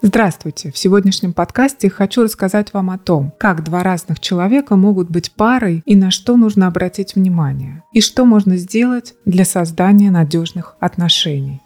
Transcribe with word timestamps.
Здравствуйте! 0.00 0.70
В 0.70 0.78
сегодняшнем 0.78 1.32
подкасте 1.32 1.90
хочу 1.90 2.22
рассказать 2.22 2.72
вам 2.72 2.90
о 2.90 2.98
том, 2.98 3.32
как 3.36 3.64
два 3.64 3.82
разных 3.82 4.20
человека 4.20 4.76
могут 4.76 5.10
быть 5.10 5.32
парой 5.32 5.82
и 5.86 5.96
на 5.96 6.12
что 6.12 6.36
нужно 6.36 6.68
обратить 6.68 7.16
внимание, 7.16 7.82
и 7.92 8.00
что 8.00 8.24
можно 8.24 8.56
сделать 8.58 9.14
для 9.24 9.44
создания 9.44 10.12
надежных 10.12 10.76
отношений. 10.78 11.60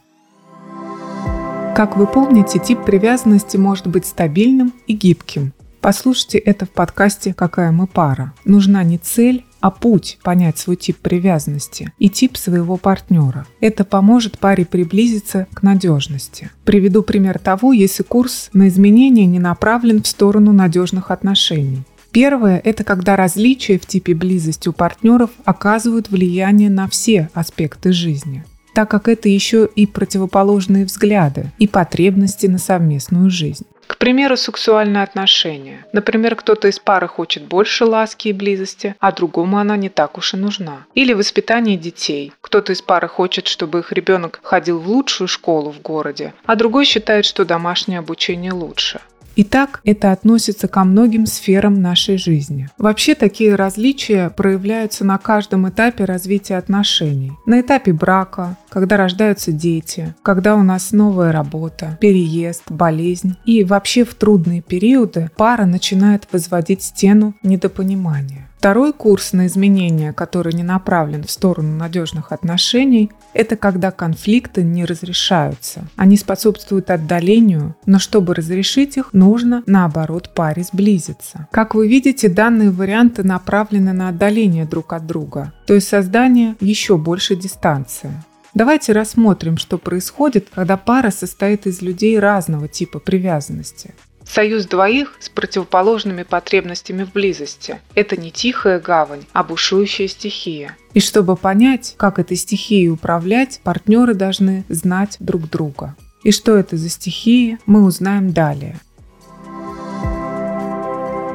Как 1.76 1.98
вы 1.98 2.06
помните, 2.06 2.58
тип 2.58 2.82
привязанности 2.87 3.58
может 3.58 3.87
быть 3.87 4.06
стабильным 4.06 4.72
и 4.87 4.94
гибким. 4.94 5.53
Послушайте 5.83 6.38
это 6.38 6.64
в 6.64 6.71
подкасте 6.71 7.35
«Какая 7.35 7.71
мы 7.71 7.87
пара». 7.87 8.33
Нужна 8.46 8.83
не 8.83 8.96
цель, 8.96 9.44
а 9.63 9.71
путь 9.71 10.19
понять 10.22 10.58
свой 10.58 10.76
тип 10.76 10.99
привязанности 10.99 11.92
и 11.99 12.10
тип 12.10 12.37
своего 12.37 12.76
партнера. 12.76 13.47
Это 13.60 13.85
поможет 13.85 14.38
паре 14.38 14.67
приблизиться 14.67 15.46
к 15.54 15.63
надежности. 15.63 16.51
Приведу 16.65 17.02
пример 17.02 17.38
того, 17.38 17.73
если 17.73 18.02
курс 18.02 18.51
на 18.52 18.69
изменения 18.69 19.24
не 19.24 19.38
направлен 19.38 20.02
в 20.02 20.06
сторону 20.06 20.52
надежных 20.52 21.10
отношений. 21.10 21.84
Первое– 22.10 22.60
это 22.64 22.84
когда 22.84 23.16
различия 23.16 23.78
в 23.78 23.86
типе 23.86 24.14
близости 24.14 24.69
у 24.69 24.72
партнеров 24.72 25.30
оказывают 25.45 26.10
влияние 26.10 26.69
на 26.69 26.86
все 26.88 27.30
аспекты 27.33 27.92
жизни 27.92 28.44
так 28.74 28.91
как 28.91 29.08
это 29.08 29.28
еще 29.28 29.69
и 29.74 29.86
противоположные 29.86 30.84
взгляды 30.84 31.52
и 31.58 31.69
потребности 31.69 32.47
на 32.47 32.58
совместную 32.58 33.30
жизнь. 33.30 33.66
К 33.86 33.96
примеру, 33.96 34.36
сексуальные 34.36 35.02
отношения. 35.02 35.86
Например, 35.92 36.34
кто-то 36.34 36.68
из 36.68 36.78
пары 36.78 37.09
хочет 37.09 37.45
больше 37.45 37.84
ласки 37.84 38.28
и 38.28 38.32
близости, 38.32 38.96
а 38.98 39.12
другому 39.12 39.58
она 39.58 39.77
не 39.77 39.88
так 39.88 40.18
уж 40.18 40.34
и 40.34 40.36
нужна. 40.36 40.86
Или 40.95 41.12
воспитание 41.12 41.77
детей. 41.77 42.32
Кто-то 42.41 42.72
из 42.72 42.82
пары 42.82 43.08
хочет, 43.08 43.46
чтобы 43.46 43.80
их 43.80 43.92
ребенок 43.92 44.41
ходил 44.42 44.78
в 44.78 44.88
лучшую 44.88 45.28
школу 45.28 45.70
в 45.70 45.80
городе, 45.80 46.32
а 46.45 46.56
другой 46.56 46.84
считает, 46.84 47.24
что 47.24 47.45
домашнее 47.45 47.98
обучение 47.98 48.52
лучше. 48.52 49.00
Итак, 49.36 49.80
это 49.84 50.12
относится 50.12 50.68
ко 50.68 50.84
многим 50.84 51.27
сферам 51.27 51.80
нашей 51.80 52.19
жизни. 52.19 52.69
Вообще 52.77 53.14
такие 53.14 53.55
различия 53.55 54.30
проявляются 54.30 55.05
на 55.05 55.19
каждом 55.19 55.69
этапе 55.69 56.05
развития 56.05 56.56
отношений. 56.56 57.33
На 57.47 57.60
этапе 57.60 57.92
брака, 57.92 58.56
когда 58.69 58.97
рождаются 58.97 59.53
дети, 59.53 60.14
когда 60.22 60.55
у 60.56 60.62
нас 60.62 60.92
новая 60.92 61.33
работа, 61.33 61.97
переезд, 62.00 62.62
болезнь. 62.70 63.36
И 63.44 63.64
вообще 63.64 64.05
в 64.05 64.14
трудные 64.14 64.60
периоды 64.60 65.30
пара 65.36 65.64
начинает 65.64 66.28
возводить 66.30 66.83
стену 66.83 67.34
недопонимания. 67.42 68.48
Второй 68.62 68.92
курс 68.92 69.32
на 69.32 69.48
изменения, 69.48 70.12
который 70.12 70.52
не 70.52 70.62
направлен 70.62 71.24
в 71.24 71.30
сторону 71.32 71.77
надежных 71.77 72.30
отношений, 72.30 73.10
это 73.34 73.56
когда 73.56 73.91
конфликты 73.91 74.62
не 74.62 74.84
разрешаются. 74.84 75.82
Они 75.96 76.16
способствуют 76.16 76.88
отдалению, 76.88 77.74
но 77.86 77.98
чтобы 77.98 78.36
разрешить 78.36 78.96
их, 78.96 79.12
нужно, 79.12 79.64
наоборот, 79.66 80.30
паре 80.32 80.62
сблизиться. 80.62 81.48
Как 81.50 81.74
вы 81.74 81.88
видите, 81.88 82.28
данные 82.28 82.70
варианты 82.70 83.24
направлены 83.24 83.92
на 83.92 84.10
отдаление 84.10 84.64
друг 84.64 84.92
от 84.92 85.08
друга, 85.08 85.52
то 85.66 85.74
есть 85.74 85.88
создание 85.88 86.54
еще 86.60 86.97
большей 86.97 87.34
дистанции. 87.34 88.12
Давайте 88.54 88.92
рассмотрим, 88.92 89.56
что 89.56 89.76
происходит, 89.76 90.50
когда 90.54 90.76
пара 90.76 91.10
состоит 91.10 91.66
из 91.66 91.82
людей 91.82 92.16
разного 92.20 92.69
типа 92.69 93.00
привязанности. 93.00 93.92
Союз 94.27 94.67
двоих 94.67 95.17
с 95.20 95.28
противоположными 95.28 96.23
потребностями 96.23 97.05
в 97.05 97.12
близости– 97.12 97.81
это 97.95 98.17
не 98.17 98.31
тихая 98.31 98.81
гавань, 98.81 99.25
а 99.33 99.45
бушующая 99.45 100.09
стихия. 100.09 100.77
И 100.95 101.01
чтобы 101.01 101.37
понять, 101.37 101.95
как 101.97 102.19
этой 102.19 102.37
стихией 102.37 102.91
управлять, 102.91 103.61
партнеры 103.62 104.15
должны 104.15 104.65
знать 104.69 105.17
друг 105.19 105.48
друга. 105.50 105.97
И 106.23 106.31
что 106.31 106.56
это 106.56 106.77
за 106.77 106.89
стихии, 106.89 107.59
мы 107.67 107.84
узнаем 107.84 108.33
далее. 108.33 108.78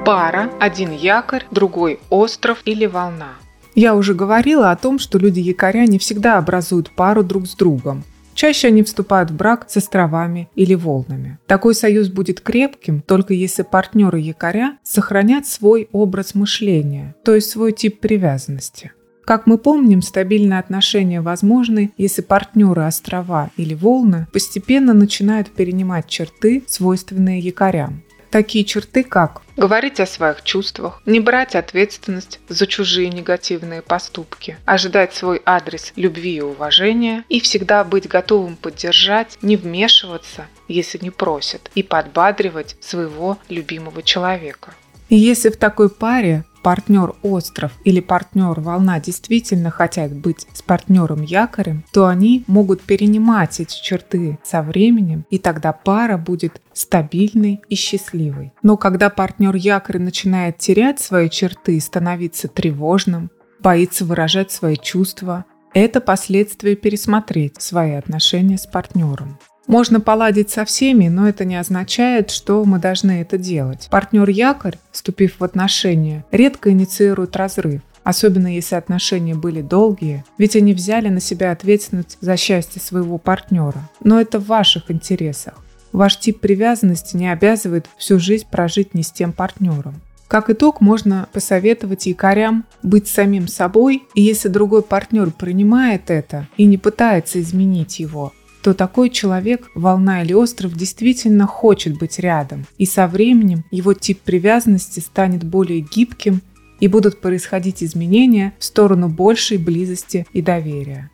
Пара, 0.05 0.49
один 0.59 0.91
якорь, 0.91 1.45
другой 1.51 1.99
остров 2.09 2.59
или 2.63 2.85
волна. 2.85 3.33
Я 3.75 3.93
уже 3.93 4.13
говорила 4.13 4.71
о 4.71 4.75
том, 4.77 4.97
что 4.97 5.19
люди-якоря 5.19 5.85
не 5.85 5.99
всегда 5.99 6.37
образуют 6.37 6.89
пару 6.91 7.23
друг 7.23 7.45
с 7.45 7.53
другом. 7.55 8.03
Чаще 8.37 8.67
они 8.67 8.83
вступают 8.83 9.31
в 9.31 9.35
брак 9.35 9.65
с 9.67 9.77
островами 9.77 10.47
или 10.53 10.75
волнами. 10.75 11.39
Такой 11.47 11.73
союз 11.73 12.09
будет 12.09 12.39
крепким, 12.39 13.01
только 13.01 13.33
если 13.33 13.63
партнеры 13.63 14.19
якоря 14.19 14.77
сохранят 14.83 15.47
свой 15.47 15.89
образ 15.91 16.35
мышления, 16.35 17.15
то 17.25 17.33
есть 17.33 17.49
свой 17.49 17.71
тип 17.71 17.99
привязанности. 17.99 18.91
Как 19.25 19.47
мы 19.47 19.57
помним, 19.57 20.03
стабильные 20.03 20.59
отношения 20.59 21.19
возможны, 21.19 21.91
если 21.97 22.21
партнеры 22.21 22.83
острова 22.83 23.49
или 23.57 23.73
волны 23.73 24.27
постепенно 24.31 24.93
начинают 24.93 25.49
перенимать 25.49 26.05
черты, 26.07 26.63
свойственные 26.67 27.39
якорям. 27.39 28.03
Такие 28.29 28.65
черты, 28.65 29.03
как 29.03 29.41
говорить 29.55 29.99
о 29.99 30.05
своих 30.05 30.43
чувствах, 30.43 31.01
не 31.05 31.19
брать 31.19 31.55
ответственность 31.55 32.39
за 32.49 32.67
чужие 32.67 33.09
негативные 33.09 33.81
поступки, 33.81 34.57
ожидать 34.65 35.13
свой 35.13 35.41
адрес 35.45 35.93
любви 35.95 36.35
и 36.35 36.41
уважения 36.41 37.23
и 37.29 37.39
всегда 37.39 37.83
быть 37.83 38.07
готовым 38.07 38.55
поддержать, 38.55 39.37
не 39.41 39.57
вмешиваться, 39.57 40.47
если 40.67 40.99
не 41.01 41.09
просят, 41.09 41.71
и 41.73 41.83
подбадривать 41.83 42.75
своего 42.79 43.37
любимого 43.49 44.03
человека. 44.03 44.73
И 45.09 45.15
если 45.15 45.49
в 45.49 45.57
такой 45.57 45.89
паре 45.89 46.43
партнер 46.63 47.15
остров 47.23 47.71
или 47.83 47.99
партнер 47.99 48.59
волна 48.59 48.99
действительно 48.99 49.69
хотят 49.69 50.13
быть 50.13 50.47
с 50.53 50.61
партнером 50.61 51.21
якорем, 51.21 51.83
то 51.91 52.07
они 52.07 52.43
могут 52.47 52.81
перенимать 52.81 53.59
эти 53.59 53.81
черты 53.81 54.39
со 54.43 54.61
временем, 54.61 55.25
и 55.29 55.37
тогда 55.37 55.73
пара 55.73 56.17
будет 56.17 56.61
стабильной 56.73 57.61
и 57.69 57.75
счастливой. 57.75 58.53
Но 58.61 58.77
когда 58.77 59.09
партнер 59.09 59.55
якорь 59.55 59.99
начинает 59.99 60.57
терять 60.57 60.99
свои 60.99 61.29
черты, 61.29 61.79
становиться 61.79 62.47
тревожным, 62.47 63.31
боится 63.59 64.05
выражать 64.05 64.51
свои 64.51 64.75
чувства, 64.75 65.45
это 65.73 66.01
последствия 66.01 66.75
пересмотреть 66.75 67.61
свои 67.61 67.91
отношения 67.91 68.57
с 68.57 68.65
партнером. 68.65 69.37
Можно 69.67 69.99
поладить 69.99 70.49
со 70.49 70.65
всеми, 70.65 71.09
но 71.09 71.27
это 71.27 71.45
не 71.45 71.57
означает, 71.57 72.31
что 72.31 72.63
мы 72.63 72.79
должны 72.79 73.21
это 73.21 73.37
делать. 73.37 73.87
Партнер 73.91 74.29
якорь, 74.29 74.77
вступив 74.91 75.39
в 75.39 75.43
отношения, 75.43 76.25
редко 76.31 76.71
инициирует 76.71 77.35
разрыв 77.35 77.81
особенно 78.07 78.47
если 78.55 78.75
отношения 78.75 79.35
были 79.35 79.61
долгие, 79.61 80.23
ведь 80.37 80.55
они 80.55 80.73
взяли 80.73 81.09
на 81.09 81.19
себя 81.19 81.51
ответственность 81.51 82.17
за 82.21 82.37
счастье 82.37 82.81
своего 82.81 83.17
партнера. 83.17 83.89
Но 84.01 84.21
это 84.21 84.39
в 84.39 84.45
ваших 84.45 84.89
интересах. 84.89 85.55
Ваш 85.91 86.17
тип 86.17 86.39
привязанности 86.39 87.17
не 87.17 87.29
обязывает 87.29 87.87
всю 87.97 88.17
жизнь 88.17 88.45
прожить 88.49 88.93
не 88.93 89.03
с 89.03 89.11
тем 89.11 89.33
партнером. 89.33 89.95
Как 90.29 90.49
итог, 90.49 90.79
можно 90.79 91.27
посоветовать 91.33 92.05
якорям 92.05 92.63
быть 92.81 93.09
самим 93.09 93.49
собой, 93.49 94.03
и 94.15 94.21
если 94.21 94.47
другой 94.47 94.83
партнер 94.83 95.31
принимает 95.31 96.09
это 96.09 96.47
и 96.55 96.63
не 96.63 96.77
пытается 96.77 97.41
изменить 97.41 97.99
его, 97.99 98.31
то 98.61 98.73
такой 98.73 99.09
человек, 99.09 99.69
волна 99.75 100.23
или 100.23 100.33
остров, 100.33 100.73
действительно 100.73 101.47
хочет 101.47 101.97
быть 101.97 102.19
рядом. 102.19 102.65
И 102.77 102.85
со 102.85 103.07
временем 103.07 103.63
его 103.71 103.93
тип 103.93 104.21
привязанности 104.21 104.99
станет 104.99 105.43
более 105.43 105.81
гибким 105.81 106.41
и 106.79 106.87
будут 106.87 107.21
происходить 107.21 107.83
изменения 107.83 108.53
в 108.59 108.63
сторону 108.65 109.07
большей 109.07 109.57
близости 109.57 110.27
и 110.33 110.41
доверия. 110.41 111.09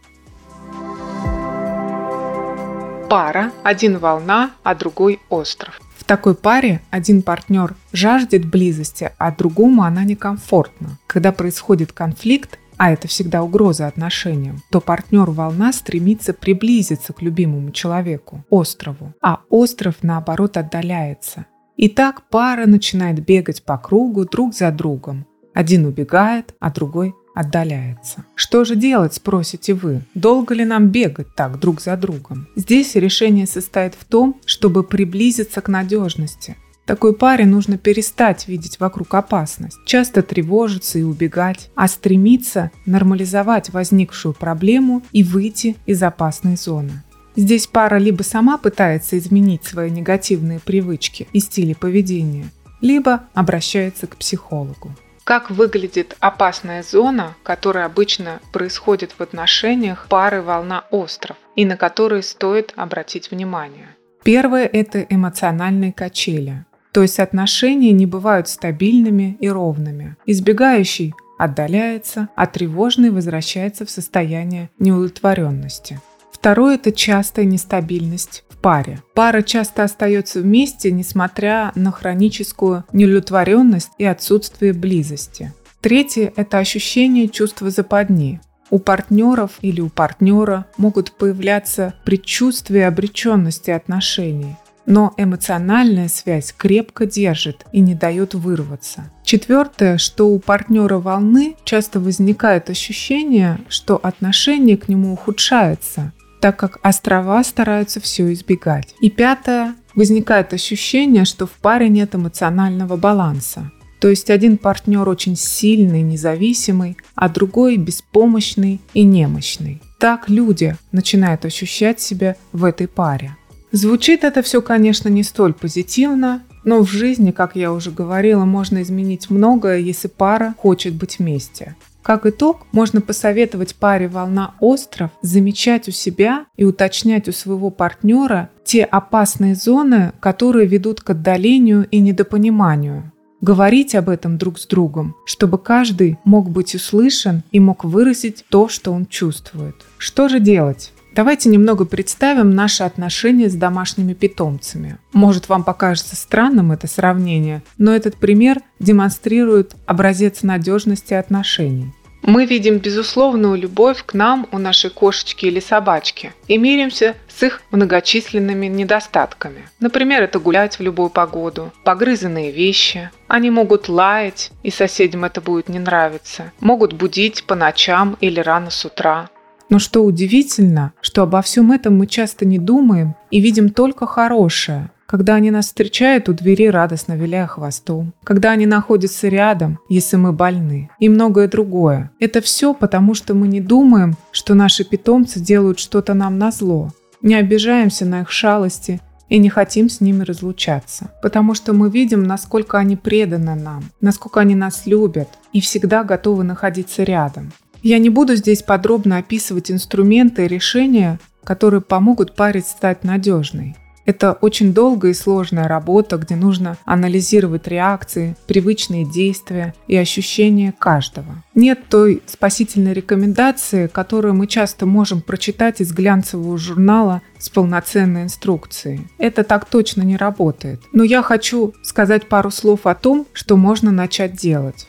Пара– 3.09 3.51
один 3.63 3.99
волна, 3.99 4.51
а 4.63 4.73
другой 4.73 5.19
остров. 5.29 5.79
В 6.03 6.03
такой 6.03 6.35
паре 6.35 6.81
один 6.89 7.21
партнер 7.21 7.75
жаждет 7.93 8.43
близости, 8.45 9.11
а 9.17 9.31
другому 9.31 9.83
она 9.83 10.03
некомфортна. 10.03 10.97
Когда 11.07 11.31
происходит 11.31 11.93
конфликт, 11.93 12.59
а 12.83 12.91
это 12.91 13.07
всегда 13.07 13.44
угроза 13.44 13.88
отношениям, 13.88 14.61
то 14.69 14.81
партнер 14.81 15.29
волна 15.29 15.71
стремится 15.71 16.33
приблизиться 16.33 17.13
к 17.13 17.21
любимому 17.21 17.71
человеку, 17.71 18.44
острову, 18.49 19.13
а 19.21 19.39
остров 19.49 19.95
наоборот 20.01 20.57
отдаляется. 20.57 21.45
И 21.77 21.88
так 21.88 22.24
пара 22.27 22.65
начинает 22.65 23.25
бегать 23.25 23.63
по 23.63 23.77
кругу 23.77 24.25
друг 24.25 24.53
за 24.53 24.69
другом. 24.69 25.25
Один 25.53 25.85
убегает, 25.85 26.56
а 26.59 26.69
другой 26.71 27.15
отдаляется. 27.33 28.25
Что 28.35 28.65
же 28.65 28.75
делать, 28.75 29.13
спросите 29.13 29.74
вы? 29.74 30.01
Долго 30.13 30.53
ли 30.53 30.65
нам 30.65 30.89
бегать 30.89 31.33
так 31.38 31.62
друг 31.62 31.80
за 31.80 31.95
другом? 31.95 32.50
Здесь 32.57 32.95
решение 32.95 33.47
состоит 33.47 33.95
в 33.95 34.03
том, 34.03 34.41
чтобы 34.45 34.83
приблизиться 34.83 35.62
к 35.62 35.69
надежности, 35.69 36.57
такой 36.85 37.15
паре 37.15 37.45
нужно 37.45 37.77
перестать 37.77 38.47
видеть 38.47 38.80
вокруг 38.80 39.13
опасность, 39.13 39.77
часто 39.85 40.21
тревожиться 40.21 41.00
и 41.00 41.03
убегать, 41.03 41.69
а 41.75 41.88
стремиться 41.88 42.71
нормализовать 42.85 43.69
возникшую 43.69 44.33
проблему 44.33 45.01
и 45.12 45.24
выйти 45.24 45.75
из 45.85 46.03
опасной 46.03 46.56
зоны. 46.56 47.03
Здесь 47.35 47.65
пара 47.68 47.97
либо 47.97 48.21
сама 48.21 48.57
пытается 48.57 49.18
изменить 49.18 49.63
свои 49.63 49.89
негативные 49.89 50.59
привычки 50.59 51.27
и 51.33 51.39
стили 51.39 51.74
поведения, 51.74 52.45
либо 52.80 53.24
обращается 53.33 54.06
к 54.07 54.18
психологу. 54.18 54.91
Как 55.24 55.50
выглядит 55.50 56.18
опасная 56.19 56.83
зона, 56.83 57.35
которая 57.44 57.85
обычно 57.85 58.41
происходит 58.51 59.13
в 59.18 59.21
отношениях 59.21 60.07
пары 60.09 60.41
волна-остров 60.41 61.38
и 61.56 61.65
на 61.65 61.77
которые 61.77 62.24
стоит 62.24 62.74
обратить 62.75 63.31
внимание? 63.31 63.88
Первое– 64.24 64.65
это 64.74 65.00
эмоциональные 65.00 65.94
качели. 65.94 66.65
То 66.94 67.01
есть 67.01 67.19
отношения 67.19 67.92
не 67.92 68.06
бывают 68.06 68.48
стабильными 68.48 69.36
и 69.40 69.50
ровными. 69.50 70.16
Избегающий 70.28 71.13
отдаляется, 71.40 72.30
а 72.36 72.45
тревожный 72.45 73.10
возвращается 73.10 73.86
в 73.86 73.90
состояние 73.90 74.69
неудовлетворенности. 74.78 76.00
Второе– 76.31 76.75
это 76.75 76.92
частая 76.92 77.45
нестабильность 77.45 78.44
в 78.50 78.57
паре. 78.57 79.01
Пара 79.16 79.42
часто 79.42 79.84
остается 79.84 80.42
вместе, 80.42 80.92
несмотря 80.92 81.72
на 81.75 81.92
хроническую 81.92 82.84
неудовлетворенность 82.94 83.92
и 83.98 84.06
отсутствие 84.06 84.74
близости. 84.74 85.51
Третье– 85.81 86.31
это 86.36 86.60
ощущение 86.60 87.28
чувства 87.28 87.69
западни. 87.72 88.40
У 88.69 88.80
партнеров 88.80 89.51
или 89.62 89.81
у 89.81 89.90
партнера 89.90 90.66
могут 90.78 91.12
появляться 91.12 91.94
предчувствия 92.06 92.88
обреченности 92.88 93.72
отношений, 93.72 94.57
но 94.85 95.13
эмоциональная 95.18 96.07
связь 96.07 96.53
крепко 96.56 97.06
держит 97.06 97.65
и 97.71 97.80
не 97.80 97.95
дает 97.95 98.33
вырваться. 98.33 99.12
Четвертое, 99.24 99.97
что 99.97 100.30
у 100.30 100.39
партнера 100.39 100.97
волны 100.97 101.56
часто 101.63 102.00
возникает 102.00 102.69
ощущение, 102.69 103.59
что 103.69 103.97
отношение 103.97 104.77
к 104.77 104.89
нему 104.89 105.13
ухудшается, 105.13 106.12
так 106.41 106.57
как 106.57 106.80
острова 106.83 107.44
стараются 107.44 108.01
все 108.01 108.31
избегать. 108.33 108.94
И 109.00 109.09
пятое, 109.09 109.75
возникает 109.95 110.53
ощущение, 110.53 111.25
что 111.25 111.45
в 111.45 111.51
паре 111.51 111.89
нет 111.89 112.15
эмоционального 112.15 112.97
баланса. 112.97 113.71
То 114.00 114.09
есть 114.09 114.30
один 114.30 114.57
партнер 114.57 115.07
очень 115.07 115.38
сильный, 115.38 116.01
независимый, 116.01 116.97
а 117.15 117.30
другой 117.30 117.77
беспомощный 117.77 118.81
и 118.94 119.03
немощный. 119.03 119.81
Так 119.97 120.27
люди 120.27 120.75
начинают 120.91 121.45
ощущать 121.45 122.01
себя 122.01 122.35
в 122.51 122.65
этой 122.65 122.89
паре. 122.89 123.38
Звучит 123.73 124.23
это 124.23 124.43
все, 124.43 124.61
конечно, 124.61 125.09
не 125.09 125.23
столь 125.23 125.55
позитивно, 125.55 126.43
но 126.63 126.83
в 126.83 126.87
жизни, 126.91 127.31
как 127.31 127.55
я 127.55 127.73
уже 127.73 127.89
говорила, 127.89 128.45
можно 128.45 128.83
изменить 128.83 129.31
многое, 129.31 129.79
если 129.79 130.07
пара 130.07 130.53
хочет 130.59 130.93
быть 130.93 131.17
вместе. 131.17 131.75
Как 132.03 132.27
итог, 132.27 132.67
можно 132.71 133.01
посоветовать 133.01 133.73
паре 133.73 134.07
«Волна 134.07 134.53
остров» 134.59 135.09
замечать 135.23 135.87
у 135.87 135.91
себя 135.91 136.45
и 136.55 136.65
уточнять 136.65 137.27
у 137.27 137.31
своего 137.31 137.71
партнера 137.71 138.51
те 138.63 138.83
опасные 138.83 139.55
зоны, 139.55 140.13
которые 140.19 140.67
ведут 140.67 141.01
к 141.01 141.09
отдалению 141.09 141.87
и 141.89 141.99
недопониманию. 141.99 143.11
Говорить 143.41 143.95
об 143.95 144.07
этом 144.07 144.37
друг 144.37 144.59
с 144.59 144.67
другом, 144.67 145.15
чтобы 145.25 145.57
каждый 145.57 146.19
мог 146.25 146.51
быть 146.51 146.75
услышан 146.75 147.41
и 147.51 147.59
мог 147.59 147.85
выразить 147.85 148.45
то, 148.49 148.69
что 148.69 148.91
он 148.91 149.07
чувствует. 149.07 149.75
Что 149.97 150.29
же 150.29 150.39
делать? 150.39 150.93
Давайте 151.15 151.50
немного 151.50 151.86
представим 151.86 152.56
наши 152.56 152.81
отношения 152.81 153.48
с 153.48 153.54
домашними 153.54 154.13
питомцами. 154.13 154.98
Может, 155.12 155.48
вам 155.48 155.63
покажется 155.63 156.15
странным 156.15 156.71
это 156.71 156.88
сравнение, 156.88 157.62
но 157.77 157.95
этот 157.95 158.15
пример 158.15 158.62
демонстрирует 158.80 159.75
образец 159.86 160.42
надежности 160.42 161.13
отношений. 161.13 161.94
Мы 162.24 162.45
видим 162.45 162.77
безусловную 162.77 163.57
любовь 163.57 164.04
к 164.06 164.13
нам 164.13 164.48
у 164.51 164.57
нашей 164.57 164.89
кошечки 164.89 165.45
или 165.45 165.60
собачки 165.60 166.31
и 166.48 166.57
миримся 166.57 167.16
с 167.27 167.44
их 167.44 167.62
многочисленными 167.69 168.68
недостатками. 168.68 169.68
Например, 169.81 170.24
это 170.24 170.39
гулять 170.39 170.80
в 170.80 170.81
любую 170.81 171.09
погоду, 171.09 171.74
погрызанные 171.83 172.51
вещи. 172.51 173.12
Они 173.27 173.51
могут 173.51 173.89
лаять, 173.89 174.51
и 174.63 174.71
соседям 174.71 175.25
это 175.25 175.42
будет 175.42 175.68
не 175.68 175.80
нравиться. 175.80 176.54
Могут 176.59 176.94
будить 176.94 177.44
по 177.44 177.56
ночам 177.56 178.18
или 178.21 178.39
рано 178.39 178.69
с 178.69 178.86
утра. 178.86 179.30
Но 179.69 179.80
что 179.80 180.04
удивительно, 180.04 180.94
что 181.01 181.24
обо 181.24 181.42
всем 181.42 181.71
этом 181.71 181.98
мы 181.98 182.07
часто 182.07 182.45
не 182.45 182.60
думаем 182.60 183.15
и 183.31 183.39
видим 183.39 183.69
только 183.69 184.06
хорошее, 184.06 184.92
когда 185.06 185.36
они 185.36 185.51
нас 185.51 185.68
встречают 185.68 186.27
у 186.30 186.33
двери, 186.33 186.69
радостно 186.69 187.13
виляя 187.13 187.48
хвостом, 187.48 188.13
когда 188.24 188.51
они 188.51 188.65
находятся 188.65 189.27
рядом, 189.27 189.80
если 189.89 190.15
мы 190.15 190.33
больны, 190.33 190.89
и 191.00 191.07
многое 191.07 191.48
другое. 191.48 192.12
Это 192.19 192.42
все 192.42 192.74
потому, 192.74 193.13
что 193.13 193.33
мы 193.33 193.48
не 193.48 193.62
думаем, 193.62 194.15
что 194.31 194.54
наши 194.54 194.83
питомцы 194.83 195.39
делают 195.39 195.80
что-то 195.80 196.13
нам 196.13 196.38
на 196.38 196.51
зло, 196.51 196.92
не 197.21 197.36
обижаемся 197.36 198.06
на 198.06 198.21
их 198.21 198.31
шалости 198.31 199.01
и 199.30 199.38
не 199.38 199.50
хотим 199.50 199.89
с 199.89 200.01
ними 200.01 200.24
разлучаться, 200.24 201.12
потому 201.21 201.54
что 201.54 201.74
мы 201.74 201.89
видим, 201.89 202.24
насколько 202.24 202.77
они 202.77 202.95
преданы 202.95 203.56
нам, 203.56 203.83
насколько 204.01 204.39
они 204.39 204.56
нас 204.56 204.86
любят 204.86 205.30
и 205.54 205.62
всегда 205.62 206.04
готовы 206.04 206.44
находиться 206.44 207.04
рядом. 207.04 207.51
Я 207.83 208.00
не 208.00 208.09
буду 208.09 208.35
здесь 208.35 208.63
подробно 208.63 209.18
описывать 209.18 209.69
инструменты 209.69 210.45
и 210.45 210.47
решения, 210.47 211.19
которые 211.44 211.81
помогут 211.81 212.33
паре 212.33 212.62
стать 212.62 213.03
надежной. 213.03 213.75
Это 214.06 214.33
очень 214.33 214.74
долгая 214.74 215.12
и 215.12 215.15
сложная 215.15 215.68
работа, 215.68 216.18
где 216.18 216.35
нужно 216.35 216.77
анализировать 216.85 217.68
реакции, 217.68 218.35
привычные 218.47 219.06
действия 219.06 219.74
и 219.88 219.97
ощущения 219.97 220.74
каждого. 220.77 221.44
Нет 221.56 221.80
той 221.89 222.21
спасительной 222.25 222.94
рекомендации, 222.94 223.88
которую 223.88 224.33
мы 224.33 224.47
часто 224.47 224.85
можем 224.85 225.21
прочитать 225.21 225.81
из 225.81 225.91
глянцевого 225.91 226.57
журнала 226.57 227.21
с 227.38 227.50
полноценной 227.50 228.24
инструкцией. 228.24 229.07
Это 229.18 229.44
так 229.44 229.65
точно 229.65 230.03
не 230.03 230.15
работает. 230.15 230.81
Но 230.94 231.03
я 231.03 231.21
хочу 231.21 231.74
сказать 231.81 232.27
пару 232.27 232.50
слов 232.50 232.85
о 232.85 232.95
том, 232.95 233.27
что 233.33 233.57
можно 233.57 233.91
начать 233.91 234.35
делать. 234.35 234.88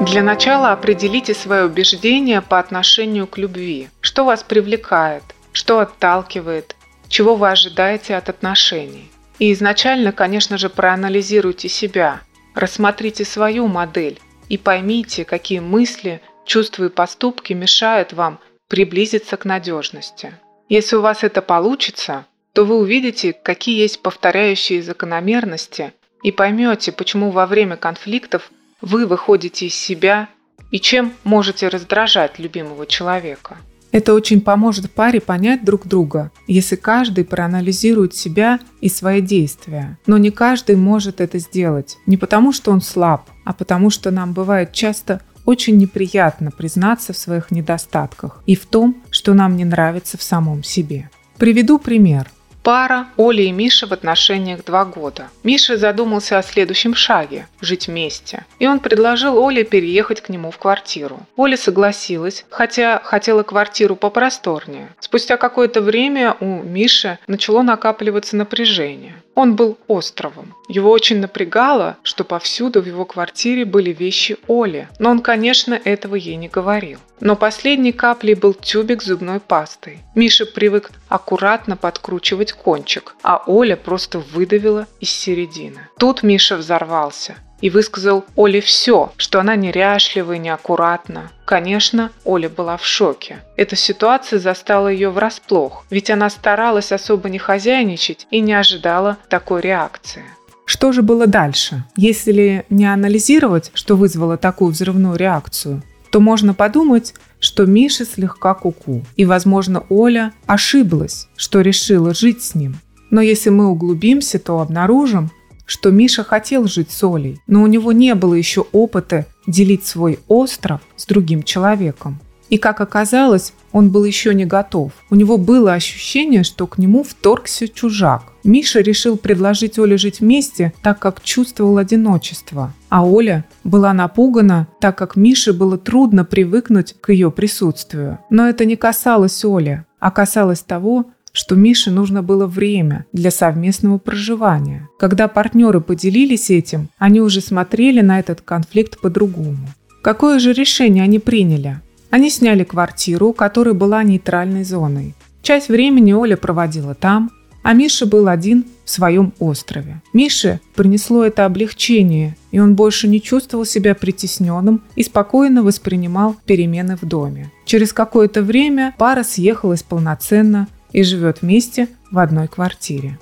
Для 0.00 0.22
начала 0.22 0.72
определите 0.72 1.34
свое 1.34 1.66
убеждение 1.66 2.40
по 2.40 2.58
отношению 2.58 3.26
к 3.26 3.36
любви. 3.36 3.90
Что 4.00 4.24
вас 4.24 4.42
привлекает, 4.42 5.22
что 5.52 5.78
отталкивает, 5.78 6.74
чего 7.08 7.34
вы 7.34 7.50
ожидаете 7.50 8.16
от 8.16 8.30
отношений. 8.30 9.10
И 9.38 9.52
изначально, 9.52 10.12
конечно 10.12 10.56
же, 10.56 10.70
проанализируйте 10.70 11.68
себя, 11.68 12.22
рассмотрите 12.54 13.26
свою 13.26 13.68
модель 13.68 14.18
и 14.48 14.56
поймите, 14.56 15.26
какие 15.26 15.58
мысли, 15.58 16.22
чувства 16.46 16.84
и 16.84 16.88
поступки 16.88 17.52
мешают 17.52 18.14
вам 18.14 18.40
приблизиться 18.68 19.36
к 19.36 19.44
надежности. 19.44 20.32
Если 20.70 20.96
у 20.96 21.02
вас 21.02 21.24
это 21.24 21.42
получится, 21.42 22.24
то 22.54 22.64
вы 22.64 22.78
увидите, 22.78 23.34
какие 23.34 23.80
есть 23.80 24.00
повторяющие 24.00 24.82
закономерности 24.82 25.92
и 26.22 26.32
поймете, 26.32 26.90
почему 26.90 27.30
во 27.30 27.46
время 27.46 27.76
конфликтов 27.76 28.50
вы 28.82 29.06
выходите 29.06 29.66
из 29.66 29.74
себя 29.74 30.28
и 30.70 30.78
чем 30.78 31.12
можете 31.24 31.68
раздражать 31.68 32.38
любимого 32.38 32.86
человека. 32.86 33.56
Это 33.92 34.14
очень 34.14 34.40
поможет 34.40 34.90
паре 34.92 35.20
понять 35.20 35.64
друг 35.64 35.86
друга, 35.86 36.30
если 36.46 36.76
каждый 36.76 37.24
проанализирует 37.24 38.14
себя 38.14 38.60
и 38.80 38.88
свои 38.88 39.20
действия. 39.20 39.98
Но 40.06 40.16
не 40.16 40.30
каждый 40.30 40.76
может 40.76 41.20
это 41.20 41.38
сделать. 41.40 41.98
Не 42.06 42.16
потому, 42.16 42.52
что 42.52 42.70
он 42.70 42.80
слаб, 42.82 43.28
а 43.44 43.52
потому, 43.52 43.90
что 43.90 44.12
нам 44.12 44.32
бывает 44.32 44.72
часто 44.72 45.22
очень 45.44 45.76
неприятно 45.76 46.52
признаться 46.52 47.12
в 47.12 47.18
своих 47.18 47.50
недостатках 47.50 48.44
и 48.46 48.54
в 48.54 48.66
том, 48.66 49.02
что 49.10 49.34
нам 49.34 49.56
не 49.56 49.64
нравится 49.64 50.16
в 50.16 50.22
самом 50.22 50.62
себе. 50.62 51.10
Приведу 51.36 51.78
пример– 51.78 52.30
Пара 52.62 53.06
Оли 53.16 53.42
и 53.42 53.52
Миша 53.52 53.86
в 53.86 53.92
отношениях 53.92 54.64
два 54.64 54.84
года. 54.84 55.28
Миша 55.42 55.76
задумался 55.78 56.38
о 56.38 56.42
следующем 56.42 56.94
шаге– 56.94 57.46
жить 57.60 57.88
вместе. 57.88 58.44
И 58.58 58.66
он 58.66 58.80
предложил 58.80 59.38
Оле 59.38 59.64
переехать 59.64 60.20
к 60.20 60.28
нему 60.28 60.50
в 60.50 60.58
квартиру. 60.58 61.20
Оля 61.36 61.56
согласилась, 61.56 62.44
хотя 62.50 63.00
хотела 63.02 63.42
квартиру 63.42 63.96
попросторнее. 63.96 64.88
Спустя 65.00 65.38
какое-то 65.38 65.80
время 65.80 66.36
у 66.40 66.62
Миши 66.62 67.18
начало 67.26 67.62
накапливаться 67.62 68.36
напряжение. 68.36 69.14
Он 69.40 69.56
был 69.56 69.78
островом. 69.88 70.54
Его 70.68 70.90
очень 70.90 71.18
напрягало, 71.18 71.96
что 72.02 72.24
повсюду 72.24 72.82
в 72.82 72.86
его 72.86 73.06
квартире 73.06 73.64
были 73.64 73.90
вещи 73.90 74.36
Оли, 74.46 74.86
но 74.98 75.08
он, 75.08 75.20
конечно, 75.20 75.80
этого 75.82 76.14
ей 76.14 76.36
не 76.36 76.48
говорил. 76.48 76.98
Но 77.20 77.36
последней 77.36 77.92
каплей 77.92 78.34
был 78.34 78.52
тюбик 78.52 79.02
зубной 79.02 79.40
пастой. 79.40 80.00
Миша 80.14 80.44
привык 80.44 80.90
аккуратно 81.08 81.78
подкручивать 81.78 82.52
кончик, 82.52 83.14
а 83.22 83.42
Оля 83.46 83.76
просто 83.76 84.18
выдавила 84.18 84.86
из 85.00 85.08
середины. 85.08 85.88
Тут 85.96 86.22
Миша 86.22 86.58
взорвался 86.58 87.36
и 87.60 87.70
высказал 87.70 88.24
Оле 88.36 88.60
все, 88.60 89.12
что 89.16 89.40
она 89.40 89.56
неряшлива 89.56 90.32
и 90.32 90.38
неаккуратна. 90.38 91.30
Конечно, 91.44 92.10
Оля 92.24 92.48
была 92.48 92.76
в 92.76 92.84
шоке. 92.84 93.38
Эта 93.56 93.76
ситуация 93.76 94.38
застала 94.38 94.88
ее 94.88 95.10
врасплох, 95.10 95.84
ведь 95.90 96.10
она 96.10 96.30
старалась 96.30 96.92
особо 96.92 97.28
не 97.28 97.38
хозяйничать 97.38 98.26
и 98.30 98.40
не 98.40 98.52
ожидала 98.52 99.18
такой 99.28 99.60
реакции. 99.60 100.24
Что 100.64 100.92
же 100.92 101.02
было 101.02 101.26
дальше? 101.26 101.84
Если 101.96 102.64
не 102.70 102.86
анализировать, 102.86 103.72
что 103.74 103.96
вызвало 103.96 104.36
такую 104.36 104.70
взрывную 104.70 105.16
реакцию, 105.16 105.82
то 106.12 106.20
можно 106.20 106.54
подумать, 106.54 107.14
что 107.40 107.66
Миша 107.66 108.04
слегка 108.04 108.54
куку, 108.54 108.98
-ку, 108.98 109.04
и, 109.16 109.24
возможно, 109.24 109.84
Оля 109.88 110.32
ошиблась, 110.46 111.28
что 111.36 111.60
решила 111.60 112.14
жить 112.14 112.42
с 112.42 112.54
ним. 112.54 112.76
Но 113.10 113.20
если 113.20 113.50
мы 113.50 113.66
углубимся, 113.66 114.38
то 114.38 114.60
обнаружим, 114.60 115.30
что 115.70 115.92
Миша 115.92 116.24
хотел 116.24 116.66
жить 116.66 116.90
с 116.90 117.04
Олей, 117.04 117.40
но 117.46 117.62
у 117.62 117.68
него 117.68 117.92
не 117.92 118.16
было 118.16 118.34
еще 118.34 118.66
опыта 118.72 119.26
делить 119.46 119.86
свой 119.86 120.18
остров 120.26 120.80
с 120.96 121.06
другим 121.06 121.44
человеком. 121.44 122.18
И 122.48 122.58
как 122.58 122.80
оказалось, 122.80 123.52
он 123.70 123.90
был 123.90 124.04
еще 124.04 124.34
не 124.34 124.44
готов. 124.44 124.90
У 125.10 125.14
него 125.14 125.38
было 125.38 125.74
ощущение, 125.74 126.42
что 126.42 126.66
к 126.66 126.76
нему 126.76 127.04
вторгся 127.04 127.68
чужак. 127.68 128.24
Миша 128.42 128.80
решил 128.80 129.16
предложить 129.16 129.78
Оле 129.78 129.96
жить 129.96 130.18
вместе, 130.18 130.72
так 130.82 130.98
как 130.98 131.22
чувствовал 131.22 131.78
одиночество. 131.78 132.72
А 132.88 133.06
Оля 133.06 133.44
была 133.62 133.92
напугана, 133.92 134.66
так 134.80 134.98
как 134.98 135.14
Мише 135.14 135.52
было 135.52 135.78
трудно 135.78 136.24
привыкнуть 136.24 136.96
к 137.00 137.12
ее 137.12 137.30
присутствию. 137.30 138.18
Но 138.28 138.48
это 138.48 138.64
не 138.64 138.74
касалось 138.74 139.44
Оли, 139.44 139.84
а 140.00 140.10
касалось 140.10 140.62
того, 140.62 141.06
что 141.32 141.54
Мише 141.54 141.90
нужно 141.90 142.22
было 142.22 142.46
время 142.46 143.06
для 143.12 143.30
совместного 143.30 143.98
проживания. 143.98 144.88
Когда 144.98 145.28
партнеры 145.28 145.80
поделились 145.80 146.50
этим, 146.50 146.88
они 146.98 147.20
уже 147.20 147.40
смотрели 147.40 148.00
на 148.00 148.18
этот 148.18 148.40
конфликт 148.40 149.00
по-другому. 149.00 149.68
Какое 150.02 150.38
же 150.38 150.52
решение 150.52 151.04
они 151.04 151.18
приняли? 151.18 151.80
Они 152.10 152.30
сняли 152.30 152.64
квартиру, 152.64 153.32
которая 153.32 153.74
была 153.74 154.02
нейтральной 154.02 154.64
зоной. 154.64 155.14
Часть 155.42 155.68
времени 155.68 156.12
Оля 156.12 156.36
проводила 156.36 156.94
там, 156.94 157.30
а 157.62 157.74
Миша 157.74 158.06
был 158.06 158.28
один 158.28 158.64
в 158.84 158.90
своем 158.90 159.32
острове. 159.38 160.00
Мише 160.12 160.60
принесло 160.74 161.24
это 161.24 161.44
облегчение, 161.44 162.36
и 162.50 162.58
он 162.58 162.74
больше 162.74 163.06
не 163.06 163.20
чувствовал 163.20 163.64
себя 163.64 163.94
притесненным 163.94 164.82
и 164.96 165.02
спокойно 165.02 165.62
воспринимал 165.62 166.36
перемены 166.46 166.96
в 166.96 167.06
доме. 167.06 167.50
Через 167.66 167.92
какое-то 167.92 168.42
время 168.42 168.94
пара 168.98 169.22
съехалась 169.22 169.82
полноценно 169.82 170.68
и 170.92 171.02
живет 171.02 171.42
вместе 171.42 171.88
в 172.10 172.18
одной 172.18 172.48
квартире. 172.48 173.18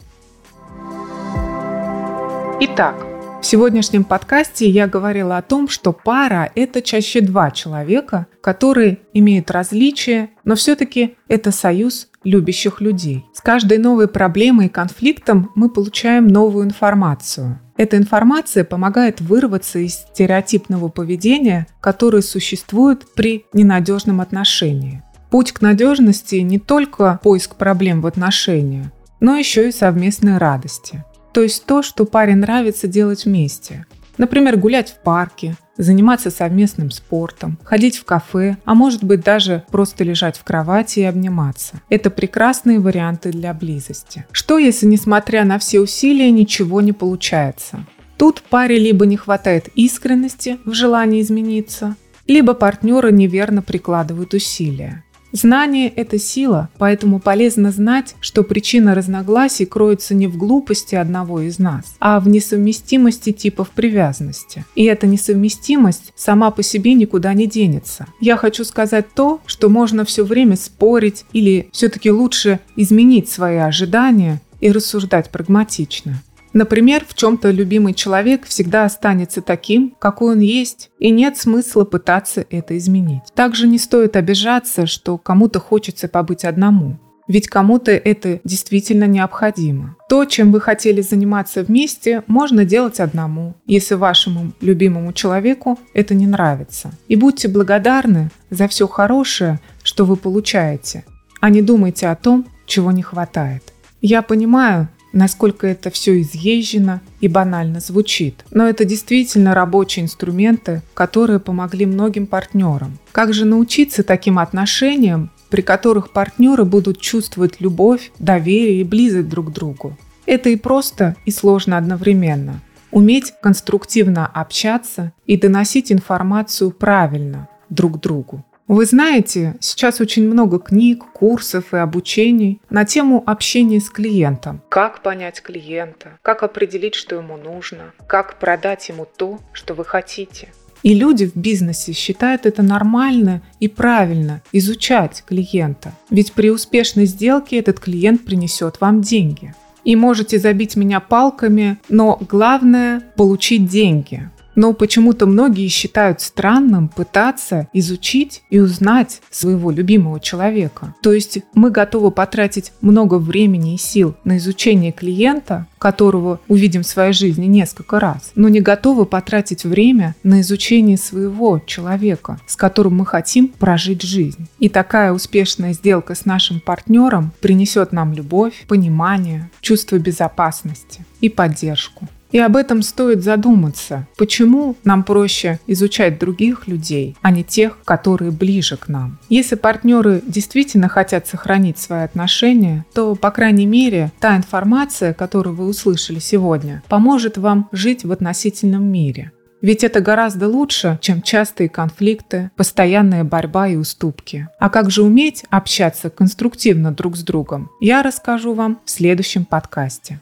Итак, 2.61 3.07
в 3.41 3.47
сегодняшнем 3.47 4.03
подкасте 4.03 4.69
я 4.69 4.89
говорила 4.89 5.37
о 5.37 5.43
том, 5.43 5.69
что 5.69 5.93
пара– 5.93 6.51
это 6.57 6.83
чаще 6.83 7.21
два 7.21 7.53
человека, 7.53 8.27
которые 8.41 8.99
имеют 9.15 9.53
различия, 9.53 10.31
но 10.45 10.57
все-таки 10.57 11.15
это 11.29 11.53
союз 11.53 12.09
любящих 12.25 12.81
людей. 12.81 13.25
С 13.33 13.41
каждой 13.41 13.79
новой 13.79 14.09
проблемой 14.09 14.67
и 14.67 14.71
конфликтом 14.71 15.53
мы 15.55 15.71
получаем 15.71 16.27
новую 16.27 16.65
информацию. 16.67 17.61
Эта 17.77 17.97
информация 17.97 18.65
помогает 18.65 19.21
вырваться 19.21 19.79
из 19.79 19.95
стереотипного 19.95 20.89
поведения, 20.89 21.69
которое 21.81 22.23
существует 22.23 23.05
при 23.15 23.47
ненадежном 23.53 24.21
отношении. 24.21 25.05
Путь 25.31 25.53
к 25.53 25.61
надежности 25.61 26.37
не 26.37 26.59
только 26.59 27.21
поиск 27.23 27.57
проблем 27.57 28.01
в 28.01 28.07
отношениях, 28.07 28.87
но 29.21 29.37
еще 29.37 29.69
и 29.69 29.73
совместной 29.73 30.39
радости. 30.39 31.05
То 31.33 31.43
есть 31.43 31.67
то, 31.67 31.83
что 31.83 32.07
паре 32.07 32.35
нравится 32.35 32.89
делать 32.89 33.27
вместе. 33.27 33.87
Например, 34.17 34.57
гулять 34.57 34.91
в 34.91 35.03
парке, 35.03 35.57
заниматься 35.77 36.31
совместным 36.31 36.91
спортом, 36.91 37.59
ходить 37.63 37.99
в 37.99 38.05
кафе, 38.05 38.57
а 38.65 38.75
может 38.75 39.05
быть 39.05 39.21
даже 39.21 39.65
просто 39.71 40.03
лежать 40.03 40.37
в 40.37 40.45
кровати 40.45 41.01
и 41.01 41.05
обниматься. 41.05 41.81
Это 41.89 42.11
прекрасные 42.11 42.81
варианты 42.81 43.31
для 43.31 43.55
близости. 43.55 44.27
Что 44.33 44.59
если, 44.59 44.87
несмотря 44.87 45.45
на 45.45 45.59
все 45.59 45.81
усилия, 45.81 46.31
ничего 46.31 46.81
не 46.81 46.93
получается? 46.93 47.87
Тут 48.17 48.43
паре 48.43 48.79
либо 48.79 49.07
не 49.07 49.17
хватает 49.17 49.69
искренности 49.77 50.59
в 50.65 50.73
желании 50.73 51.23
измениться, 51.23 51.95
либо 52.27 52.55
партнеры 52.55 53.13
неверно 53.13 53.63
прикладывают 53.63 54.35
усилия. 54.35 55.05
Знание– 55.33 55.89
это 55.97 56.19
сила, 56.19 56.71
поэтому 56.79 57.21
полезно 57.21 57.71
знать, 57.71 58.15
что 58.21 58.43
причина 58.43 58.95
разногласий 58.95 59.67
кроется 59.67 60.15
не 60.15 60.27
в 60.27 60.39
глупости 60.39 60.95
одного 60.95 61.41
из 61.41 61.59
нас, 61.59 61.97
а 62.01 62.19
в 62.19 62.29
несовместимости 62.29 63.33
типов 63.33 63.71
привязанности. 63.71 64.65
И 64.75 64.85
эта 64.85 65.07
несовместимость 65.07 66.13
сама 66.17 66.51
по 66.51 66.63
себе 66.63 66.95
никуда 66.95 67.35
не 67.35 67.47
денется. 67.47 68.07
Я 68.21 68.37
хочу 68.37 68.65
сказать 68.65 69.07
то, 69.15 69.41
что 69.45 69.69
можно 69.69 70.05
все 70.05 70.25
время 70.25 70.57
спорить 70.57 71.25
или 71.33 71.69
все-таки 71.73 72.11
лучше 72.11 72.61
изменить 72.77 73.29
свои 73.29 73.57
ожидания 73.57 74.41
и 74.61 74.73
рассуждать 74.73 75.31
прагматично. 75.31 76.23
Например, 76.53 77.05
в 77.07 77.15
чем-то 77.15 77.51
любимый 77.51 77.95
человек 77.95 78.47
всегда 78.47 78.85
останется 78.85 79.43
таким, 79.43 79.95
какой 79.99 80.35
он 80.35 80.41
есть, 80.41 80.91
и 80.99 81.11
нет 81.11 81.37
смысла 81.37 81.85
пытаться 81.85 82.45
это 82.51 82.77
изменить. 82.79 83.23
Также 83.35 83.69
не 83.69 83.79
стоит 83.79 84.17
обижаться, 84.17 84.87
что 84.87 85.19
кому-то 85.19 85.61
хочется 85.61 86.09
побыть 86.09 86.45
одному. 86.45 86.99
Ведь 87.29 87.47
кому-то 87.47 87.91
это 87.93 88.41
действительно 88.43 89.05
необходимо. 89.05 89.97
То, 90.09 90.25
чем 90.25 90.51
вы 90.51 90.63
хотели 90.63 91.03
заниматься 91.03 91.63
вместе, 91.63 92.25
можно 92.27 92.65
делать 92.65 93.01
одному, 93.01 93.55
если 93.67 93.95
вашему 93.95 94.53
любимому 94.63 95.13
человеку 95.13 95.79
это 95.93 96.15
не 96.15 96.27
нравится. 96.27 96.91
И 97.07 97.17
будьте 97.17 97.49
благодарны 97.49 98.31
за 98.49 98.67
все 98.67 98.89
хорошее, 98.89 99.61
что 99.83 100.07
вы 100.07 100.17
получаете, 100.17 101.05
а 101.41 101.51
не 101.51 101.61
думайте 101.61 102.09
о 102.09 102.17
том, 102.17 102.47
чего 102.65 102.93
не 102.93 103.03
хватает. 103.03 103.75
Я 104.01 104.23
понимаю, 104.23 104.89
насколько 105.19 105.67
это 105.67 105.91
все 105.91 106.21
изъезжено 106.21 107.01
и 107.21 107.29
банально 107.29 107.81
звучит. 107.81 108.45
Но 108.51 108.67
это 108.67 108.85
действительно 108.85 109.53
рабочие 109.53 110.05
инструменты, 110.05 110.83
которые 110.95 111.41
помогли 111.41 111.85
многим 111.87 112.27
партнерам. 112.27 112.99
Как 113.13 113.35
же 113.35 113.45
научиться 113.45 114.03
таким 114.03 114.39
отношениям, 114.39 115.31
при 115.51 115.63
которых 115.63 116.13
партнеры 116.13 116.65
будут 116.65 117.01
чувствовать 117.01 117.61
любовь, 117.61 118.13
доверие 118.19 118.81
и 118.81 118.85
близость 118.85 119.29
друг 119.29 119.51
к 119.51 119.53
другу? 119.53 119.97
Это 120.25 120.51
и 120.51 120.57
просто, 120.57 121.17
и 121.25 121.31
сложно 121.31 121.77
одновременно. 121.77 122.61
Уметь 122.91 123.35
конструктивно 123.43 124.27
общаться 124.27 125.13
и 125.27 125.37
доносить 125.37 125.91
информацию 125.91 126.71
правильно 126.71 127.49
друг 127.69 128.01
другу. 128.01 128.45
Вы 128.69 128.85
знаете, 128.85 129.57
сейчас 129.61 129.99
очень 129.99 130.29
много 130.29 130.59
книг, 130.59 131.03
курсов 131.15 131.73
и 131.73 131.79
обучений 131.79 132.61
на 132.69 132.85
тему 132.85 133.23
общения 133.25 133.81
с 133.81 133.89
клиентом. 133.89 134.61
Как 134.69 135.03
понять 135.03 135.41
клиента, 135.41 136.19
как 136.21 136.43
определить, 136.43 136.95
что 136.95 137.17
ему 137.17 137.39
нужно, 137.39 137.95
как 138.07 138.39
продать 138.39 138.87
ему 138.91 139.07
то, 139.17 139.39
что 139.55 139.73
вы 139.73 139.87
хотите. 139.87 140.49
И 140.83 140.93
люди 140.93 141.27
в 141.27 141.35
бизнесе 141.35 141.93
считают 141.95 142.45
это 142.45 142.63
нормально 142.63 143.41
и 143.59 143.69
правильно 143.69 144.43
изучать 144.53 145.25
клиента. 145.27 145.95
Ведь 146.11 146.35
при 146.35 146.51
успешной 146.51 147.07
сделке 147.07 147.59
этот 147.59 147.81
клиент 147.81 148.27
принесет 148.27 148.83
вам 148.83 149.01
деньги. 149.01 149.55
И 149.85 149.97
можете 149.97 150.39
забить 150.39 150.77
меня 150.77 151.01
палками, 151.01 151.79
но 151.89 152.21
главное– 152.29 153.03
получить 153.17 153.67
деньги. 153.67 154.29
Но 154.59 154.73
почему-то 154.73 155.27
многие 155.27 155.69
считают 155.69 156.21
странным 156.21 156.89
пытаться 156.89 157.69
изучить 157.73 158.43
и 158.51 158.59
узнать 158.59 159.21
своего 159.31 159.71
любимого 159.71 160.19
человека. 160.19 160.97
То 161.01 161.13
есть 161.13 161.39
мы 161.55 161.71
готовы 161.71 162.11
потратить 162.11 162.73
много 162.81 163.19
времени 163.19 163.77
и 163.77 163.79
сил 163.79 164.17
на 164.25 164.37
изучение 164.39 164.91
клиента, 164.91 165.69
которого 165.79 166.41
увидим 166.49 166.83
в 166.83 166.89
своей 166.89 167.13
жизни 167.13 167.47
несколько 167.47 168.01
раз, 168.01 168.33
но 168.35 168.49
не 168.49 168.61
готовы 168.61 169.07
потратить 169.07 169.63
время 169.63 170.17
на 170.25 170.41
изучение 170.41 170.97
своего 170.97 171.61
человека, 171.65 172.41
с 172.49 172.57
которым 172.57 172.97
мы 172.97 173.07
хотим 173.07 173.47
прожить 173.47 174.03
жизнь. 174.03 174.49
И 174.59 174.69
такая 174.69 175.13
успешная 175.13 175.73
сделка 175.73 176.17
с 176.17 176.25
нашим 176.25 176.59
партнером 176.59 177.31
принесет 177.41 177.93
нам 177.93 178.13
любовь, 178.13 178.65
понимание, 178.67 179.53
чувство 179.61 180.01
безопасности 180.01 181.07
и 181.21 181.29
поддержку. 181.29 182.09
И 182.31 182.39
об 182.39 182.57
этом 182.57 182.83
стоит 182.83 183.23
задуматься. 183.23 184.07
Почему 184.17 184.77
нам 184.85 185.03
проще 185.03 185.61
изучать 185.67 186.19
других 186.19 186.69
людей, 186.69 187.17
а 187.23 187.31
не 187.31 187.45
тех, 187.45 187.79
которые 187.85 188.31
ближе 188.31 188.77
к 188.77 188.89
нам? 188.89 189.19
Если 189.29 189.55
партнеры 189.55 190.23
действительно 190.27 190.89
хотят 190.89 191.27
сохранить 191.27 191.79
свои 191.79 192.03
отношения, 192.03 192.85
то, 192.95 193.15
по 193.15 193.31
крайней 193.31 193.67
мере, 193.67 194.13
та 194.21 194.37
информация, 194.37 195.15
которую 195.15 195.57
вы 195.57 195.67
услышали 195.67 196.19
сегодня, 196.19 196.83
поможет 196.89 197.39
вам 197.39 197.69
жить 197.73 198.05
в 198.05 198.13
относительном 198.13 198.85
мире. 198.85 199.33
Ведь 199.61 199.83
это 199.83 200.01
гораздо 200.01 200.49
лучше, 200.49 200.99
чем 201.01 201.21
частые 201.21 201.69
конфликты, 201.69 202.51
постоянная 202.57 203.25
борьба 203.25 203.69
и 203.69 203.77
уступки. 203.77 204.49
А 204.61 204.71
как 204.71 204.91
же 204.91 205.03
уметь 205.03 205.45
общаться 205.51 206.11
конструктивно 206.11 206.93
друг 206.93 207.17
с 207.17 207.23
другом, 207.23 207.71
я 207.81 208.03
расскажу 208.03 208.55
вам 208.55 208.79
в 208.85 208.91
следующем 208.91 209.45
подкасте. 209.45 210.21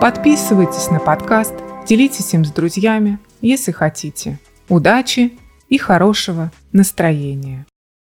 Подписывайтесь 0.00 0.88
на 0.90 0.98
подкаст, 0.98 1.52
делитесь 1.86 2.32
им 2.32 2.46
с 2.46 2.50
друзьями, 2.50 3.18
если 3.42 3.70
хотите. 3.70 4.38
Удачи 4.70 5.38
и 5.68 5.76
хорошего 5.76 6.50
настроения. 6.72 7.66